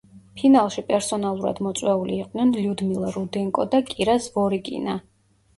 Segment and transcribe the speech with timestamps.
[0.37, 4.99] ფინალში პერსონალურად მოწვეული იყვნენ ლიუდმილა რუდენკო და კირა ზვორიკინა.